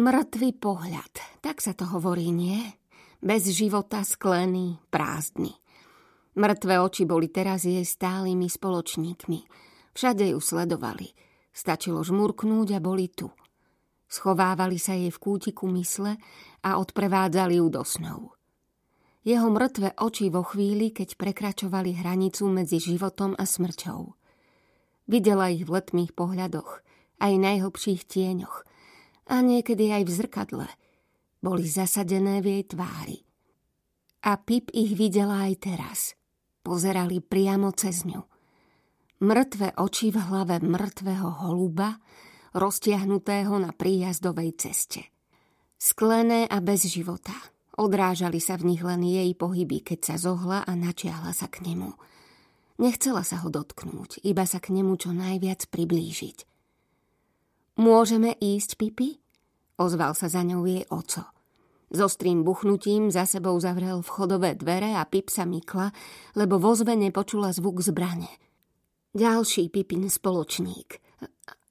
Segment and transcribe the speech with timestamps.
[0.00, 2.56] Mŕtvý pohľad, tak sa to hovorí, nie?
[3.20, 5.52] Bez života sklený, prázdny.
[6.40, 9.40] Mŕtve oči boli teraz jej stálými spoločníkmi.
[9.92, 11.12] Všade ju sledovali.
[11.52, 13.28] Stačilo žmurknúť a boli tu.
[14.08, 16.16] Schovávali sa jej v kútiku mysle
[16.64, 18.40] a odprevádzali ju do snov.
[19.20, 24.16] Jeho mŕtve oči vo chvíli, keď prekračovali hranicu medzi životom a smrťou.
[25.12, 26.80] Videla ich v letmých pohľadoch,
[27.20, 28.69] aj najhlbších tieňoch
[29.30, 30.68] a niekedy aj v zrkadle.
[31.38, 33.18] Boli zasadené v jej tvári.
[34.26, 36.00] A Pip ich videla aj teraz–
[36.60, 38.20] Pozerali priamo cez ňu.
[39.24, 41.96] Mŕtve oči v hlave mŕtvého holuba,
[42.52, 45.08] roztiahnutého na príjazdovej ceste.
[45.80, 47.32] Sklené a bez života.
[47.80, 51.96] Odrážali sa v nich len jej pohyby, keď sa zohla a načiahla sa k nemu.
[52.76, 56.44] Nechcela sa ho dotknúť, iba sa k nemu čo najviac priblížiť.
[57.80, 59.16] Môžeme ísť, Pipi?
[59.80, 61.24] Ozval sa za ňou jej oco.
[61.88, 65.88] S ostrým buchnutím za sebou zavrel vchodové dvere a Pip sa mykla,
[66.36, 68.28] lebo vo zvene počula zvuk zbrane.
[69.16, 71.00] Ďalší Pipin spoločník.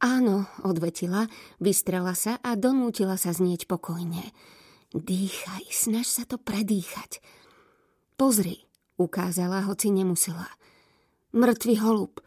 [0.00, 1.28] Áno, odvetila,
[1.60, 4.32] vystrela sa a donútila sa znieť pokojne.
[4.96, 7.20] Dýchaj, snaž sa to predýchať.
[8.16, 8.64] Pozri,
[8.96, 10.48] ukázala, hoci nemusela.
[11.36, 12.24] Mŕtvy holub.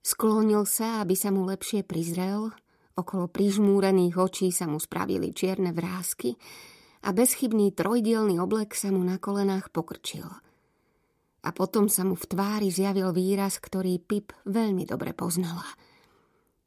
[0.00, 2.52] Sklonil sa, aby sa mu lepšie prizrel,
[3.00, 6.36] Okolo prižmúrených očí sa mu spravili čierne vrázky
[7.06, 10.28] a bezchybný trojdielný oblek sa mu na kolenách pokrčil.
[11.40, 15.64] A potom sa mu v tvári zjavil výraz, ktorý Pip veľmi dobre poznala.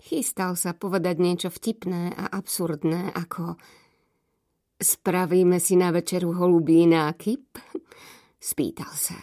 [0.02, 3.56] Chystal sa povedať niečo vtipné a absurdné, ako
[4.84, 7.56] Spravíme si na večeru holubí nákyp?
[8.42, 9.16] Spýtal sa.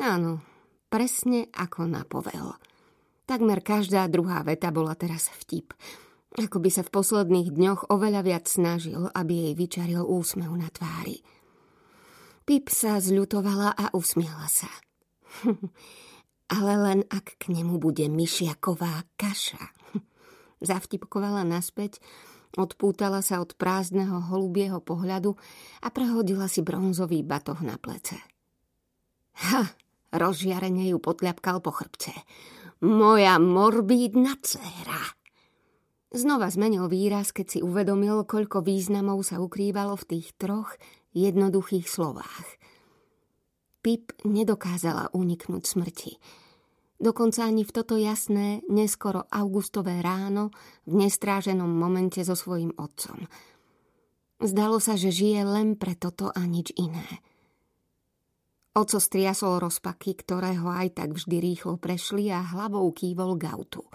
[0.00, 0.40] Áno,
[0.88, 2.54] presne ako napovel.
[3.24, 5.72] Takmer každá druhá veta bola teraz vtip.
[6.34, 11.22] Ako by sa v posledných dňoch oveľa viac snažil, aby jej vyčaril úsmev na tvári.
[12.44, 14.68] Pip sa zľutovala a usmiela sa.
[16.58, 19.72] Ale len ak k nemu bude myšiaková kaša.
[20.68, 22.04] Zavtipkovala naspäť,
[22.60, 25.32] odpútala sa od prázdneho holubieho pohľadu
[25.80, 28.20] a prehodila si bronzový batoh na plece.
[29.48, 29.64] Ha,
[30.12, 32.12] rozžiarene ju potľapkal po chrbce.
[32.84, 35.16] Moja morbídna dcéra.
[36.12, 40.76] Znova zmenil výraz, keď si uvedomil, koľko významov sa ukrývalo v tých troch
[41.16, 42.44] jednoduchých slovách.
[43.80, 46.12] Pip nedokázala uniknúť smrti.
[47.00, 50.52] Dokonca ani v toto jasné, neskoro augustové ráno
[50.84, 53.24] v nestráženom momente so svojím otcom.
[54.44, 57.08] Zdalo sa, že žije len pre toto a nič iné.
[58.74, 63.86] Oco striasol rozpaky, ktoré ho aj tak vždy rýchlo prešli a hlavou kývol gautu–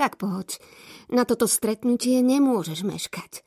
[0.00, 0.56] tak poď,
[1.12, 3.44] na toto stretnutie nemôžeš meškať.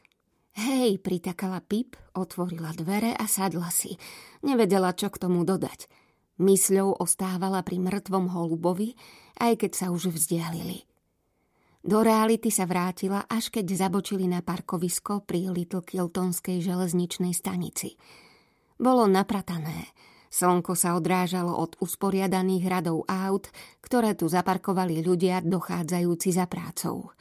[0.53, 3.97] Hej, pritakala Pip, otvorila dvere a sadla si.
[4.45, 5.89] Nevedela, čo k tomu dodať.
[6.37, 8.93] Mysľou ostávala pri mŕtvom holubovi,
[9.41, 10.85] aj keď sa už vzdialili.
[11.81, 17.97] Do reality sa vrátila, až keď zabočili na parkovisko pri Little Kiltonskej železničnej stanici.
[18.77, 19.89] Bolo napratané–
[20.33, 23.53] Slnko sa odrážalo od usporiadaných radov aut,
[23.85, 27.13] ktoré tu zaparkovali ľudia dochádzajúci za prácou.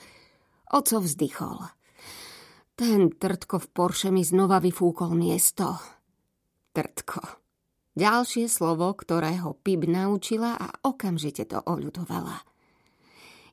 [0.73, 1.61] Oco vzdychol.
[2.73, 5.77] Ten trtko v Porsche mi znova vyfúkol miesto.
[6.73, 7.21] Trtko.
[7.93, 12.41] Ďalšie slovo, ktoré ho Pip naučila a okamžite to oľutovala.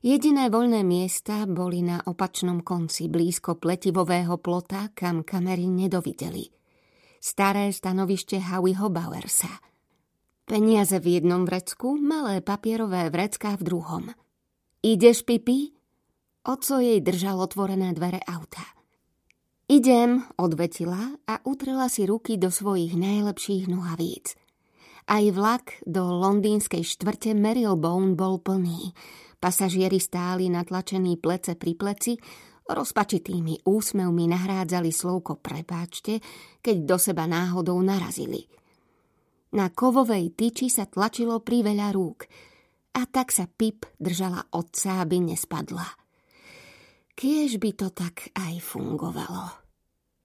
[0.00, 6.48] Jediné voľné miesta boli na opačnom konci blízko pletivového plota, kam kamery nedovideli–
[7.20, 9.60] staré stanovište Howieho Bowersa.
[10.48, 14.04] Peniaze v jednom vrecku, malé papierové vrecká v druhom.
[14.80, 15.76] Ideš, Pipi?
[16.42, 18.64] Oco jej držal otvorené dvere auta.
[19.70, 24.34] Idem, odvetila a utrela si ruky do svojich najlepších nohavíc.
[25.06, 28.96] Aj vlak do londýnskej štvrte Marylebone bol plný.
[29.38, 32.18] Pasažieri stáli natlačení plece pri pleci,
[32.70, 36.22] Rozpačitými úsmevmi nahrádzali slovko prepáčte,
[36.62, 38.46] keď do seba náhodou narazili.
[39.58, 42.30] Na kovovej tyči sa tlačilo priveľa rúk
[42.94, 45.86] a tak sa Pip držala otca, aby nespadla.
[47.18, 49.69] Kiež by to tak aj fungovalo.